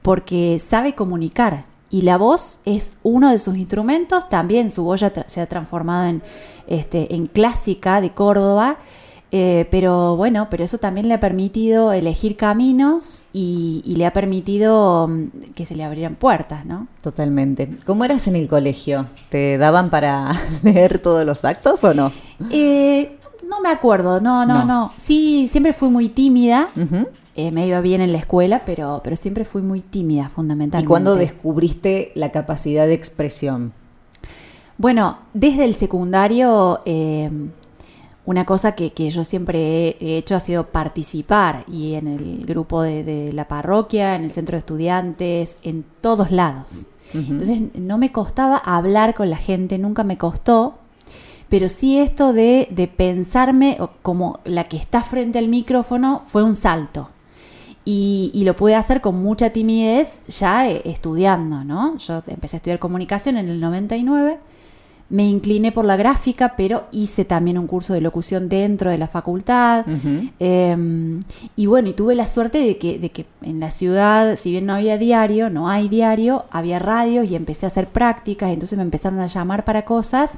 porque 0.00 0.60
sabe 0.64 0.94
comunicar. 0.94 1.69
Y 1.90 2.02
la 2.02 2.16
voz 2.18 2.60
es 2.64 2.96
uno 3.02 3.30
de 3.30 3.38
sus 3.38 3.56
instrumentos. 3.56 4.28
También 4.28 4.70
su 4.70 4.84
voz 4.84 5.00
ya 5.00 5.12
tra- 5.12 5.26
se 5.26 5.40
ha 5.40 5.46
transformado 5.46 6.06
en, 6.08 6.22
este, 6.68 7.14
en 7.14 7.26
clásica 7.26 8.00
de 8.00 8.10
Córdoba. 8.12 8.76
Eh, 9.32 9.68
pero 9.70 10.16
bueno, 10.16 10.48
pero 10.50 10.64
eso 10.64 10.78
también 10.78 11.06
le 11.06 11.14
ha 11.14 11.20
permitido 11.20 11.92
elegir 11.92 12.36
caminos 12.36 13.26
y, 13.32 13.80
y 13.84 13.94
le 13.94 14.04
ha 14.06 14.12
permitido 14.12 15.06
mm, 15.06 15.52
que 15.54 15.64
se 15.66 15.76
le 15.76 15.84
abrieran 15.84 16.16
puertas, 16.16 16.66
¿no? 16.66 16.88
Totalmente. 17.00 17.68
¿Cómo 17.86 18.04
eras 18.04 18.26
en 18.26 18.34
el 18.34 18.48
colegio? 18.48 19.06
¿Te 19.28 19.56
daban 19.56 19.88
para 19.88 20.32
leer 20.64 20.98
todos 20.98 21.24
los 21.24 21.44
actos 21.44 21.84
o 21.84 21.94
no? 21.94 22.10
Eh, 22.50 23.18
no 23.48 23.60
me 23.60 23.68
acuerdo, 23.68 24.20
no, 24.20 24.44
no, 24.46 24.60
No. 24.60 24.64
no, 24.64 24.92
Sí, 24.96 25.46
siempre 25.48 25.72
fui 25.72 25.90
muy 25.90 26.08
tímida. 26.08 26.70
Ujú. 26.76 27.06
Eh, 27.36 27.52
me 27.52 27.66
iba 27.66 27.80
bien 27.80 28.00
en 28.00 28.12
la 28.12 28.18
escuela, 28.18 28.62
pero, 28.66 29.00
pero 29.04 29.16
siempre 29.16 29.44
fui 29.44 29.62
muy 29.62 29.80
tímida, 29.80 30.26
¿Y 30.26 30.34
fundamentalmente. 30.34 30.88
cuándo 30.88 31.14
descubriste 31.14 32.12
la 32.14 32.30
capacidad 32.32 32.86
de 32.86 32.94
expresión? 32.94 33.72
Bueno, 34.78 35.18
desde 35.34 35.64
el 35.64 35.74
secundario, 35.74 36.80
eh, 36.86 37.30
una 38.26 38.44
cosa 38.44 38.72
que, 38.72 38.92
que 38.92 39.10
yo 39.10 39.24
siempre 39.24 39.96
he 40.00 40.16
hecho 40.16 40.34
ha 40.34 40.40
sido 40.40 40.68
participar 40.68 41.64
y 41.68 41.94
en 41.94 42.08
el 42.08 42.44
grupo 42.46 42.82
de, 42.82 43.04
de 43.04 43.32
la 43.32 43.46
parroquia, 43.46 44.14
en 44.16 44.24
el 44.24 44.30
centro 44.30 44.54
de 44.54 44.60
estudiantes, 44.60 45.56
en 45.62 45.84
todos 46.00 46.30
lados. 46.30 46.86
Entonces 47.12 47.60
no 47.74 47.98
me 47.98 48.12
costaba 48.12 48.56
hablar 48.56 49.14
con 49.14 49.30
la 49.30 49.36
gente, 49.36 49.78
nunca 49.78 50.04
me 50.04 50.16
costó, 50.16 50.78
pero 51.48 51.68
sí 51.68 51.98
esto 51.98 52.32
de, 52.32 52.68
de 52.70 52.86
pensarme 52.86 53.78
como 54.02 54.38
la 54.44 54.64
que 54.64 54.76
está 54.76 55.02
frente 55.02 55.38
al 55.38 55.48
micrófono 55.48 56.22
fue 56.24 56.44
un 56.44 56.54
salto. 56.54 57.08
Y, 57.84 58.30
y 58.34 58.44
lo 58.44 58.54
pude 58.56 58.74
hacer 58.74 59.00
con 59.00 59.22
mucha 59.22 59.50
timidez 59.50 60.20
ya 60.28 60.68
eh, 60.68 60.82
estudiando, 60.84 61.64
¿no? 61.64 61.96
Yo 61.96 62.22
empecé 62.26 62.56
a 62.56 62.58
estudiar 62.58 62.78
comunicación 62.78 63.38
en 63.38 63.48
el 63.48 63.58
99, 63.58 64.38
me 65.10 65.26
incliné 65.26 65.72
por 65.72 65.84
la 65.84 65.96
gráfica, 65.96 66.54
pero 66.56 66.84
hice 66.92 67.24
también 67.24 67.58
un 67.58 67.66
curso 67.66 67.92
de 67.92 68.00
locución 68.00 68.48
dentro 68.48 68.92
de 68.92 68.98
la 68.98 69.08
facultad. 69.08 69.84
Em, 70.38 71.18
y 71.56 71.66
bueno, 71.66 71.88
y 71.88 71.94
tuve 71.94 72.14
la 72.14 72.28
suerte 72.28 72.58
de 72.58 72.78
que, 72.78 73.00
de 73.00 73.10
que 73.10 73.26
en 73.42 73.58
la 73.58 73.70
ciudad, 73.70 74.36
si 74.36 74.52
bien 74.52 74.66
no 74.66 74.74
había 74.74 74.98
diario, 74.98 75.50
no 75.50 75.68
hay 75.68 75.88
diario, 75.88 76.44
había 76.50 76.78
radios 76.78 77.26
y 77.28 77.34
empecé 77.34 77.66
a 77.66 77.70
hacer 77.70 77.88
prácticas, 77.88 78.52
entonces 78.52 78.76
me 78.76 78.84
empezaron 78.84 79.18
a 79.18 79.26
llamar 79.26 79.64
para 79.64 79.84
cosas 79.84 80.34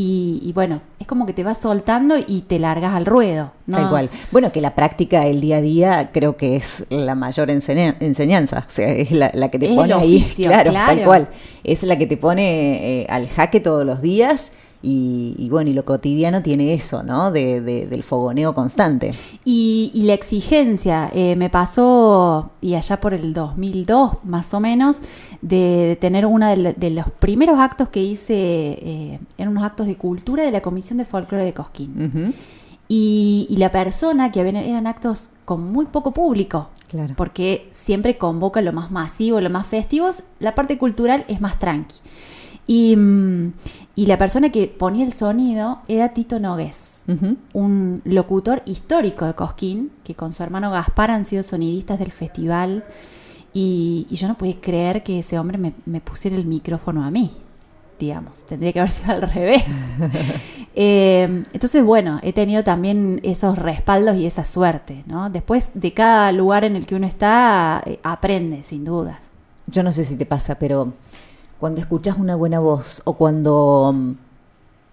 y, 0.00 0.52
bueno, 0.52 0.80
es 1.00 1.08
como 1.08 1.26
que 1.26 1.32
te 1.32 1.42
vas 1.42 1.58
soltando 1.58 2.14
y 2.24 2.42
te 2.42 2.60
largas 2.60 2.94
al 2.94 3.04
ruedo. 3.04 3.52
¿no? 3.66 3.76
Tal 3.76 3.90
cual. 3.90 4.10
Bueno, 4.30 4.52
que 4.52 4.60
la 4.60 4.76
práctica, 4.76 5.26
el 5.26 5.40
día 5.40 5.56
a 5.56 5.60
día, 5.60 6.10
creo 6.12 6.36
que 6.36 6.54
es 6.54 6.86
la 6.88 7.16
mayor 7.16 7.50
enseñanza. 7.50 8.58
O 8.60 8.70
sea, 8.70 8.92
es 8.92 9.10
la, 9.10 9.30
que 9.50 9.58
te 9.58 9.74
pone 9.74 9.92
ahí. 9.92 10.24
Claro, 10.36 10.72
tal 10.72 11.02
cual. 11.02 11.28
Es 11.64 11.82
la 11.82 11.98
que 11.98 12.06
te 12.06 12.16
pone 12.16 13.00
eh, 13.00 13.06
al 13.08 13.28
jaque 13.28 13.58
todos 13.58 13.84
los 13.84 14.00
días 14.00 14.52
y, 14.80 15.48
bueno, 15.50 15.70
y 15.70 15.74
lo 15.74 15.84
cotidiano 15.84 16.40
tiene 16.40 16.72
eso, 16.72 17.02
¿no? 17.02 17.32
De, 17.32 17.60
del 17.60 18.02
fogoneo 18.04 18.54
constante. 18.54 19.12
Y, 19.44 19.90
la 20.04 20.14
exigencia, 20.14 21.10
eh, 21.12 21.34
me 21.36 21.50
pasó, 21.50 22.50
y 22.60 22.74
allá 22.74 23.00
por 23.00 23.12
el 23.12 23.32
2002 23.32 24.18
más 24.24 24.54
o 24.54 24.60
menos, 24.60 24.98
de, 25.42 25.98
tener 26.00 26.26
uno 26.26 26.46
de, 26.46 26.90
los 26.90 27.10
primeros 27.18 27.58
actos 27.58 27.88
que 27.88 28.02
hice, 28.02 28.34
eh, 28.36 29.20
eran 29.36 29.50
unos 29.50 29.64
actos 29.64 29.86
de 29.88 29.96
cultura 29.96 30.44
de 30.44 30.52
la 30.52 30.60
Comisión 30.60 30.98
de 30.98 31.04
Folclore 31.04 31.44
de 31.44 31.54
Cosquín. 31.54 32.34
y, 32.86 33.54
la 33.58 33.72
persona 33.72 34.30
que 34.30 34.40
habían, 34.40 34.56
eran 34.56 34.86
actos 34.86 35.30
con 35.44 35.72
muy 35.72 35.86
poco 35.86 36.12
público, 36.12 36.68
claro. 36.88 37.14
porque 37.16 37.68
siempre 37.72 38.16
convoca 38.16 38.60
lo 38.60 38.72
más 38.72 38.92
masivo, 38.92 39.40
lo 39.40 39.50
más 39.50 39.66
festivos, 39.66 40.22
la 40.38 40.54
parte 40.54 40.78
cultural 40.78 41.24
es 41.26 41.40
más 41.40 41.58
tranqui. 41.58 41.96
Y, 42.70 42.94
la 43.96 44.18
persona 44.18 44.50
que 44.50 44.68
ponía 44.68 45.04
el 45.04 45.14
sonido 45.14 45.80
era 45.88 46.10
Tito 46.10 46.38
Nogués, 46.38 47.06
un 47.54 48.00
locutor 48.04 48.62
histórico 48.66 49.24
de 49.24 49.34
Cosquín, 49.34 49.90
que 50.04 50.14
con 50.14 50.34
su 50.34 50.42
hermano 50.42 50.70
Gaspar 50.70 51.10
han 51.10 51.24
sido 51.24 51.42
sonidistas 51.42 51.98
del 51.98 52.12
festival. 52.12 52.84
Y, 53.54 54.06
yo 54.10 54.28
no 54.28 54.36
podía 54.36 54.60
creer 54.60 55.02
que 55.02 55.20
ese 55.20 55.38
hombre 55.38 55.56
me, 55.56 56.00
pusiera 56.02 56.36
el 56.36 56.44
micrófono 56.44 57.04
a 57.04 57.10
mí, 57.10 57.32
digamos. 57.98 58.44
Tendría 58.44 58.74
que 58.74 58.80
haber 58.80 58.92
sido 58.92 59.12
al 59.14 59.22
revés. 59.22 59.64
Eh, 60.80 61.42
entonces, 61.52 61.82
bueno, 61.82 62.20
he 62.22 62.32
tenido 62.32 62.62
también 62.62 63.18
esos 63.24 63.58
respaldos 63.58 64.16
y 64.16 64.26
esa 64.26 64.44
suerte, 64.44 65.02
¿no? 65.08 65.28
Después 65.28 65.70
de 65.74 65.92
cada 65.92 66.30
lugar 66.30 66.62
en 66.62 66.76
el 66.76 66.86
que 66.86 66.94
uno 66.94 67.04
está, 67.08 67.82
eh, 67.84 67.98
aprende, 68.04 68.62
sin 68.62 68.84
dudas. 68.84 69.32
Yo 69.66 69.82
no 69.82 69.90
sé 69.90 70.04
si 70.04 70.14
te 70.14 70.24
pasa, 70.24 70.56
pero 70.56 70.92
cuando 71.58 71.80
escuchas 71.80 72.18
una 72.18 72.36
buena 72.36 72.60
voz 72.60 73.02
o 73.04 73.14
cuando, 73.14 73.92
mm, 73.94 74.12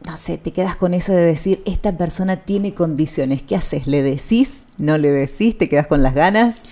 no 0.07 0.17
sé, 0.17 0.37
te 0.37 0.51
quedas 0.51 0.75
con 0.75 0.93
eso 0.93 1.13
de 1.13 1.25
decir, 1.25 1.61
esta 1.65 1.95
persona 1.95 2.37
tiene 2.37 2.73
condiciones, 2.73 3.43
¿qué 3.43 3.55
haces? 3.55 3.87
¿Le 3.87 4.01
decís? 4.01 4.65
¿No 4.77 4.97
le 4.97 5.11
decís? 5.11 5.57
¿Te 5.57 5.69
quedas 5.69 5.87
con 5.87 6.03
las 6.03 6.13
ganas? 6.13 6.63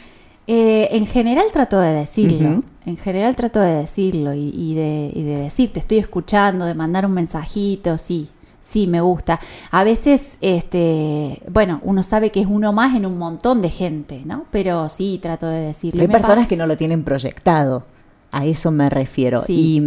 Eh, 0.45 0.89
en 0.91 1.05
general 1.05 1.45
trato 1.53 1.79
de 1.79 1.93
decirlo, 1.93 2.63
en 2.85 2.97
general 2.97 3.35
trato 3.35 3.61
de 3.61 3.75
decirlo 3.75 4.33
y, 4.33 4.75
de, 4.75 5.11
y 5.13 5.23
de 5.23 5.37
decir, 5.37 5.71
te 5.71 5.79
estoy 5.79 5.99
escuchando, 5.99 6.65
de 6.65 6.73
mandar 6.73 7.05
un 7.05 7.13
mensajito, 7.13 7.97
sí, 7.97 8.27
sí, 8.59 8.87
me 8.87 8.99
gusta. 8.99 9.39
A 9.71 9.85
veces, 9.85 10.37
este, 10.41 11.41
bueno, 11.49 11.79
uno 11.83 12.03
sabe 12.03 12.29
que 12.31 12.41
es 12.41 12.47
uno 12.47 12.73
más 12.73 12.93
en 12.93 13.05
un 13.05 13.17
montón 13.17 13.61
de 13.61 13.69
gente, 13.69 14.23
¿no? 14.25 14.45
Pero 14.51 14.89
sí, 14.89 15.17
trato 15.21 15.47
de 15.47 15.59
decirlo. 15.59 16.01
hay 16.01 16.09
personas 16.09 16.47
que 16.47 16.57
no 16.57 16.65
lo 16.67 16.75
tienen 16.75 17.05
proyectado. 17.05 17.85
A 18.33 18.47
eso 18.47 18.71
me 18.71 18.89
refiero. 18.89 19.43
Y, 19.47 19.79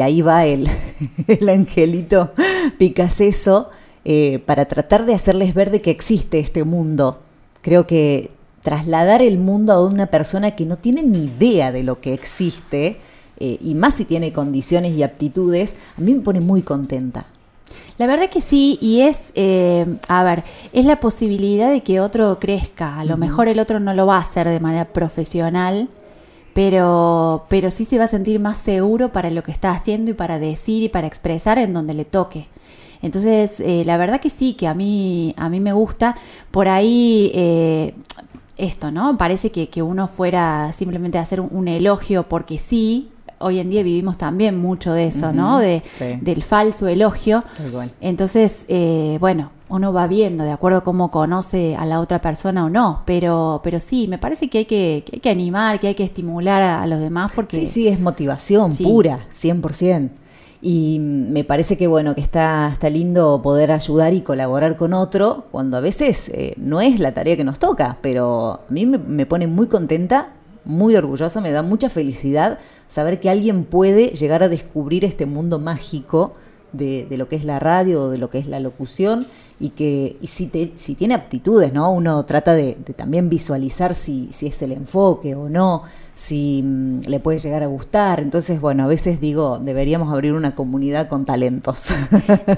ahí 0.00 0.22
va 0.22 0.46
el, 0.46 0.68
el 1.26 1.48
angelito 1.48 2.30
Picasso 2.78 3.70
eh, 4.04 4.38
para 4.46 4.66
tratar 4.66 5.04
de 5.04 5.14
hacerles 5.14 5.52
ver 5.52 5.72
de 5.72 5.82
que 5.82 5.90
existe 5.90 6.38
este 6.38 6.62
mundo. 6.62 7.18
Creo 7.60 7.88
que 7.88 8.30
trasladar 8.62 9.20
el 9.20 9.38
mundo 9.38 9.72
a 9.72 9.84
una 9.84 10.06
persona 10.06 10.52
que 10.52 10.64
no 10.64 10.78
tiene 10.78 11.02
ni 11.02 11.24
idea 11.24 11.72
de 11.72 11.82
lo 11.82 12.00
que 12.00 12.14
existe, 12.14 12.98
eh, 13.40 13.58
y 13.60 13.74
más 13.74 13.94
si 13.94 14.04
tiene 14.04 14.32
condiciones 14.32 14.96
y 14.96 15.02
aptitudes, 15.02 15.74
a 15.96 16.00
mí 16.00 16.14
me 16.14 16.20
pone 16.20 16.38
muy 16.38 16.62
contenta. 16.62 17.26
La 17.98 18.06
verdad 18.06 18.30
que 18.30 18.40
sí, 18.40 18.78
y 18.80 19.00
es, 19.00 19.32
eh, 19.34 19.86
a 20.06 20.22
ver, 20.22 20.44
es 20.72 20.84
la 20.84 21.00
posibilidad 21.00 21.70
de 21.70 21.82
que 21.82 22.00
otro 22.00 22.38
crezca. 22.38 23.00
A 23.00 23.04
lo 23.04 23.16
mejor 23.16 23.48
el 23.48 23.58
otro 23.58 23.80
no 23.80 23.92
lo 23.92 24.06
va 24.06 24.18
a 24.18 24.20
hacer 24.20 24.48
de 24.48 24.60
manera 24.60 24.86
profesional, 24.86 25.88
pero, 26.54 27.46
pero 27.48 27.70
sí 27.70 27.84
se 27.84 27.98
va 27.98 28.04
a 28.04 28.08
sentir 28.08 28.40
más 28.40 28.58
seguro 28.58 29.12
para 29.12 29.30
lo 29.30 29.42
que 29.42 29.52
está 29.52 29.70
haciendo 29.70 30.10
y 30.10 30.14
para 30.14 30.38
decir 30.38 30.82
y 30.82 30.88
para 30.88 31.06
expresar 31.06 31.58
en 31.58 31.72
donde 31.72 31.94
le 31.94 32.04
toque. 32.04 32.48
Entonces, 33.02 33.60
eh, 33.60 33.84
la 33.84 33.96
verdad 33.96 34.20
que 34.20 34.30
sí, 34.30 34.54
que 34.54 34.66
a 34.66 34.74
mí, 34.74 35.34
a 35.36 35.48
mí 35.48 35.60
me 35.60 35.72
gusta. 35.72 36.16
Por 36.50 36.68
ahí, 36.68 37.30
eh, 37.34 37.94
esto, 38.56 38.90
¿no? 38.90 39.16
Parece 39.16 39.50
que, 39.50 39.68
que, 39.68 39.82
uno 39.82 40.08
fuera 40.08 40.72
simplemente 40.72 41.18
a 41.18 41.22
hacer 41.22 41.40
un, 41.40 41.68
elogio 41.68 42.24
porque 42.28 42.58
sí. 42.58 43.10
Hoy 43.40 43.60
en 43.60 43.70
día 43.70 43.84
vivimos 43.84 44.18
también 44.18 44.58
mucho 44.58 44.92
de 44.92 45.06
eso, 45.06 45.32
¿no? 45.32 45.60
De, 45.60 45.80
Del 46.22 46.42
falso 46.42 46.88
elogio. 46.88 47.44
Entonces, 48.00 48.64
eh, 48.66 49.16
bueno, 49.20 49.52
uno 49.68 49.92
va 49.92 50.06
viendo 50.06 50.44
de 50.44 50.50
acuerdo 50.50 50.78
a 50.78 50.82
cómo 50.82 51.10
conoce 51.10 51.76
a 51.76 51.84
la 51.84 52.00
otra 52.00 52.20
persona 52.20 52.64
o 52.64 52.70
no, 52.70 53.02
pero, 53.04 53.60
pero 53.62 53.80
sí, 53.80 54.08
me 54.08 54.18
parece 54.18 54.48
que 54.48 54.58
hay 54.58 54.64
que, 54.64 55.04
que 55.06 55.16
hay 55.16 55.20
que 55.20 55.30
animar, 55.30 55.80
que 55.80 55.88
hay 55.88 55.94
que 55.94 56.04
estimular 56.04 56.62
a, 56.62 56.86
los 56.86 57.00
demás 57.00 57.32
porque... 57.34 57.58
Sí, 57.58 57.66
sí, 57.66 57.88
es 57.88 58.00
motivación 58.00 58.74
pura, 58.76 59.20
100%. 59.32 60.10
Y 60.60 60.98
me 61.00 61.44
parece 61.44 61.76
que 61.76 61.86
bueno, 61.86 62.14
que 62.14 62.20
está, 62.20 62.68
está 62.72 62.90
lindo 62.90 63.40
poder 63.42 63.70
ayudar 63.70 64.12
y 64.14 64.22
colaborar 64.22 64.76
con 64.76 64.92
otro, 64.92 65.44
cuando 65.50 65.76
a 65.76 65.80
veces 65.80 66.28
eh, 66.30 66.54
no 66.56 66.80
es 66.80 66.98
la 66.98 67.12
tarea 67.12 67.36
que 67.36 67.44
nos 67.44 67.58
toca, 67.58 67.98
pero 68.02 68.62
a 68.68 68.72
mí 68.72 68.84
me, 68.84 68.98
me 68.98 69.26
pone 69.26 69.46
muy 69.46 69.68
contenta 69.68 70.32
muy 70.64 70.96
orgullosa, 70.96 71.40
me 71.40 71.50
da 71.50 71.62
mucha 71.62 71.88
felicidad 71.88 72.58
saber 72.88 73.20
que 73.20 73.30
alguien 73.30 73.64
puede 73.64 74.08
llegar 74.08 74.42
a 74.42 74.48
descubrir 74.48 75.04
este 75.04 75.24
mundo 75.24 75.58
mágico 75.58 76.34
de, 76.72 77.06
de, 77.08 77.16
lo 77.16 77.28
que 77.28 77.36
es 77.36 77.44
la 77.44 77.58
radio 77.58 78.02
o 78.02 78.10
de 78.10 78.18
lo 78.18 78.30
que 78.30 78.38
es 78.38 78.46
la 78.46 78.60
locución 78.60 79.26
y 79.60 79.70
que 79.70 80.16
y 80.20 80.26
si, 80.28 80.46
te, 80.46 80.72
si 80.76 80.94
tiene 80.94 81.14
aptitudes, 81.14 81.72
¿no? 81.72 81.90
Uno 81.90 82.24
trata 82.24 82.54
de, 82.54 82.74
también 82.96 83.28
visualizar 83.28 83.94
si, 83.94 84.28
si, 84.30 84.46
es 84.46 84.62
el 84.62 84.72
enfoque 84.72 85.34
o 85.34 85.48
no, 85.48 85.82
si 86.14 86.62
mm, 86.62 87.00
le 87.06 87.18
puede 87.18 87.38
llegar 87.38 87.64
a 87.64 87.66
gustar. 87.66 88.20
Entonces, 88.20 88.60
bueno, 88.60 88.84
a 88.84 88.86
veces 88.86 89.20
digo, 89.20 89.58
deberíamos 89.58 90.12
abrir 90.12 90.32
una 90.32 90.54
comunidad 90.54 91.08
con 91.08 91.24
talentos. 91.24 91.88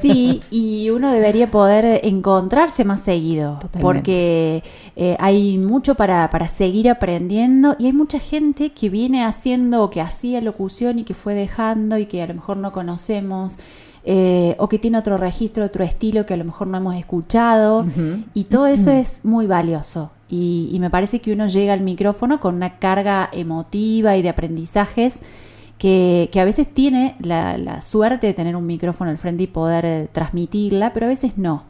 Sí, 0.00 0.42
y 0.50 0.90
uno 0.90 1.10
debería 1.10 1.50
poder 1.50 2.00
encontrarse 2.04 2.84
más 2.84 3.02
seguido, 3.02 3.58
porque 3.80 4.62
eh, 4.96 5.16
hay 5.18 5.58
mucho 5.58 5.94
para, 5.94 6.28
para 6.30 6.48
seguir 6.48 6.88
aprendiendo 6.88 7.76
y 7.78 7.86
hay 7.86 7.92
mucha 7.92 8.18
gente 8.18 8.72
que 8.72 8.88
viene 8.88 9.24
haciendo, 9.24 9.90
que 9.90 10.00
hacía 10.00 10.40
locución 10.40 10.98
y 10.98 11.04
que 11.04 11.14
fue 11.14 11.34
dejando 11.34 11.98
y 11.98 12.06
que 12.06 12.22
a 12.22 12.26
lo 12.26 12.34
mejor 12.34 12.56
no 12.56 12.72
conocemos. 12.72 13.56
Eh, 14.02 14.56
o 14.58 14.68
que 14.68 14.78
tiene 14.78 14.96
otro 14.96 15.18
registro, 15.18 15.64
otro 15.64 15.84
estilo 15.84 16.24
que 16.24 16.32
a 16.32 16.36
lo 16.36 16.44
mejor 16.44 16.68
no 16.68 16.78
hemos 16.78 16.94
escuchado. 16.94 17.86
Y 18.34 18.44
todo 18.44 18.66
eso 18.66 18.90
es 18.90 19.20
muy 19.24 19.46
valioso. 19.46 20.10
Y, 20.28 20.76
me 20.80 20.90
parece 20.90 21.20
que 21.20 21.32
uno 21.32 21.48
llega 21.48 21.72
al 21.72 21.80
micrófono 21.80 22.40
con 22.40 22.54
una 22.54 22.78
carga 22.78 23.28
emotiva 23.32 24.16
y 24.16 24.22
de 24.22 24.28
aprendizajes 24.28 25.18
que, 25.76 26.30
a 26.34 26.44
veces 26.44 26.72
tiene 26.72 27.16
la, 27.20 27.80
suerte 27.80 28.28
de 28.28 28.34
tener 28.34 28.54
un 28.54 28.66
micrófono 28.66 29.10
al 29.10 29.18
frente 29.18 29.44
y 29.44 29.46
poder 29.48 29.84
eh, 29.84 30.08
transmitirla, 30.10 30.92
pero 30.92 31.06
a 31.06 31.08
veces 31.08 31.36
no. 31.36 31.64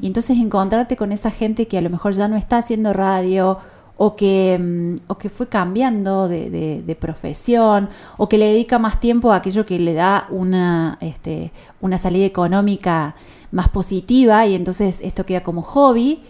Y 0.00 0.06
entonces 0.06 0.36
encontrarte 0.38 0.96
con 0.96 1.12
esa 1.12 1.30
gente 1.30 1.66
que 1.66 1.78
a 1.78 1.80
lo 1.80 1.88
mejor 1.88 2.14
ya 2.14 2.28
no 2.28 2.36
está 2.36 2.58
haciendo 2.58 2.92
radio 2.92 3.58
o 4.04 4.16
que, 4.16 4.58
mm, 4.60 4.96
o 5.06 5.16
que 5.16 5.30
fue 5.30 5.46
cambiando 5.46 6.26
de, 6.26 6.96
profesión, 6.98 7.88
o 8.16 8.28
que 8.28 8.36
le 8.36 8.46
dedica 8.46 8.80
más 8.80 8.98
tiempo 8.98 9.30
a 9.30 9.36
aquello 9.36 9.64
que 9.64 9.78
le 9.78 9.94
da 9.94 10.26
una, 10.30 10.98
este, 11.00 11.52
una 11.80 11.98
salida 11.98 12.26
económica 12.26 13.14
más 13.52 13.68
positiva 13.68 14.44
y 14.44 14.56
entonces 14.56 14.98
esto 15.02 15.24
queda 15.24 15.44
como 15.44 15.62
hobby, 15.62 16.20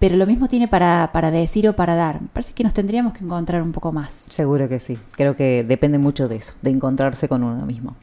pero 0.00 0.16
lo 0.16 0.26
mismo 0.26 0.48
tiene 0.48 0.66
para, 0.66 1.10
para 1.12 1.30
decir 1.30 1.68
o 1.68 1.76
para 1.76 1.94
dar. 1.94 2.20
Me 2.20 2.28
parece 2.32 2.52
que 2.52 2.64
nos 2.64 2.74
tendríamos 2.74 3.14
que 3.14 3.24
encontrar 3.24 3.62
un 3.62 3.70
poco 3.70 3.92
más. 3.92 4.24
Seguro 4.28 4.68
que 4.68 4.80
sí, 4.80 4.98
creo 5.12 5.36
que 5.36 5.62
depende 5.62 5.98
mucho 5.98 6.26
de 6.26 6.34
eso, 6.34 6.54
de 6.62 6.70
encontrarse 6.70 7.28
con 7.28 7.44
uno 7.44 7.64
mismo. 7.64 7.94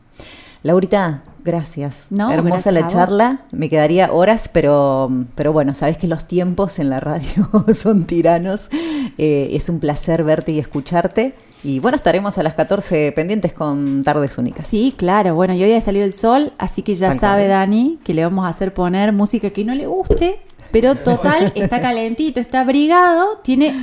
Laurita, 0.64 1.24
gracias. 1.48 2.08
Hermosa 2.12 2.72
la 2.72 2.86
charla. 2.86 3.42
Me 3.52 3.70
quedaría 3.70 4.12
horas, 4.12 4.50
pero, 4.52 5.10
pero 5.34 5.52
bueno, 5.52 5.74
sabes 5.74 5.98
que 5.98 6.06
los 6.06 6.28
tiempos 6.28 6.78
en 6.78 6.92
la 6.92 7.00
radio 7.00 7.50
son 7.74 8.04
tiranos. 8.04 8.70
Eh, 9.18 9.50
es 9.54 9.70
un 9.70 9.80
placer 9.80 10.24
verte 10.24 10.52
y 10.52 10.60
escucharte. 10.60 11.34
Y 11.64 11.80
bueno, 11.80 11.96
estaremos 11.96 12.38
a 12.38 12.44
las 12.44 12.54
14 12.54 13.14
pendientes 13.14 13.54
con 13.54 14.04
Tardes 14.04 14.38
Únicas. 14.38 14.68
Sí, 14.68 14.94
claro. 14.96 15.34
Bueno, 15.34 15.56
y 15.56 15.64
hoy 15.64 15.74
ha 15.74 15.82
salido 15.82 16.06
el 16.06 16.14
sol, 16.14 16.54
así 16.60 16.84
que 16.84 16.94
ya 16.94 17.18
sabe 17.18 17.48
Dani 17.48 17.98
que 18.04 18.14
le 18.14 18.24
vamos 18.24 18.46
a 18.46 18.50
hacer 18.50 18.74
poner 18.74 19.12
música 19.14 19.50
que 19.50 19.66
no 19.66 19.74
le 19.74 19.88
guste, 19.88 20.40
pero 20.72 20.96
total, 20.96 21.52
está 21.56 21.82
calentito, 21.82 22.40
está 22.40 22.62
abrigado, 22.62 23.40
tiene 23.44 23.74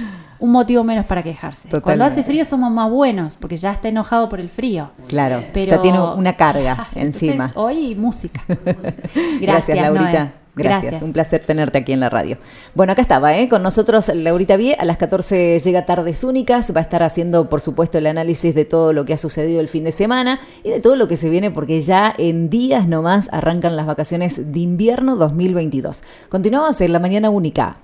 un 0.44 0.52
motivo 0.52 0.84
menos 0.84 1.06
para 1.06 1.22
quejarse. 1.22 1.70
Cuando 1.80 2.04
hace 2.04 2.22
frío 2.22 2.44
somos 2.44 2.70
más 2.70 2.90
buenos, 2.90 3.36
porque 3.40 3.56
ya 3.56 3.72
está 3.72 3.88
enojado 3.88 4.28
por 4.28 4.40
el 4.40 4.50
frío. 4.50 4.90
Claro, 5.08 5.42
Pero- 5.54 5.70
ya 5.70 5.80
tiene 5.80 5.98
una 5.98 6.36
carga 6.36 6.86
encima. 6.94 7.46
entonces, 7.46 7.56
hoy 7.56 7.94
música. 7.94 8.44
Gracias, 9.40 9.78
Laurita. 9.80 10.24
Noé. 10.24 10.32
Gracias. 10.56 11.02
un 11.02 11.12
placer 11.12 11.42
tenerte 11.44 11.78
aquí 11.78 11.92
en 11.92 11.98
la 11.98 12.10
radio. 12.10 12.36
Bueno, 12.76 12.92
acá 12.92 13.02
estaba, 13.02 13.36
¿eh? 13.36 13.48
con 13.48 13.62
nosotros 13.62 14.08
Laurita 14.14 14.56
Vie, 14.56 14.76
a 14.78 14.84
las 14.84 14.98
14 14.98 15.58
llega 15.58 15.84
Tardes 15.84 16.22
Únicas, 16.22 16.72
va 16.76 16.78
a 16.78 16.82
estar 16.82 17.02
haciendo, 17.02 17.48
por 17.48 17.60
supuesto, 17.60 17.98
el 17.98 18.06
análisis 18.06 18.54
de 18.54 18.64
todo 18.64 18.92
lo 18.92 19.04
que 19.04 19.14
ha 19.14 19.16
sucedido 19.16 19.60
el 19.60 19.68
fin 19.68 19.82
de 19.82 19.90
semana 19.92 20.38
y 20.62 20.70
de 20.70 20.78
todo 20.78 20.94
lo 20.94 21.08
que 21.08 21.16
se 21.16 21.28
viene, 21.28 21.50
porque 21.50 21.80
ya 21.80 22.14
en 22.18 22.50
días 22.50 22.86
nomás 22.86 23.28
arrancan 23.32 23.74
las 23.74 23.86
vacaciones 23.86 24.52
de 24.52 24.60
invierno 24.60 25.16
2022. 25.16 26.04
Continuamos 26.28 26.80
en 26.82 26.92
la 26.92 27.00
mañana 27.00 27.30
única. 27.30 27.78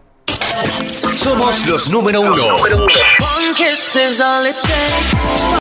Somos 1.22 1.66
los 1.66 1.90
número 1.90 2.22
uno. 2.22 2.32